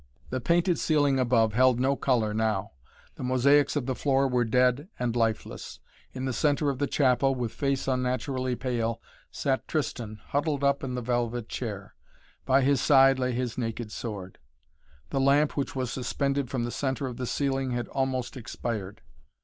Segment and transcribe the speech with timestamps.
[0.31, 2.71] The painted ceiling above held no color now.
[3.17, 5.79] The mosaics of the floor were dead and lifeless.
[6.11, 10.95] In the centre of the chapel, with face unnaturally pale, sat Tristan, huddled up in
[10.95, 11.93] the velvet chair.
[12.47, 14.39] By his side lay his naked sword.
[15.11, 19.03] The lamp which was suspended from the centre of the ceiling had almost expired.